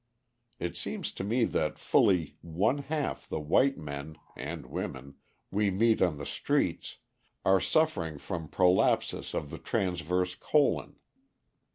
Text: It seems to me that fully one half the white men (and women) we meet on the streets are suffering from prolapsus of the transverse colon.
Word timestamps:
It 0.57 0.75
seems 0.75 1.11
to 1.11 1.23
me 1.23 1.43
that 1.43 1.77
fully 1.77 2.35
one 2.41 2.79
half 2.79 3.29
the 3.29 3.39
white 3.39 3.77
men 3.77 4.17
(and 4.35 4.65
women) 4.65 5.13
we 5.51 5.69
meet 5.69 6.01
on 6.01 6.17
the 6.17 6.25
streets 6.25 6.97
are 7.45 7.61
suffering 7.61 8.17
from 8.17 8.47
prolapsus 8.49 9.35
of 9.35 9.51
the 9.51 9.59
transverse 9.59 10.33
colon. 10.33 10.95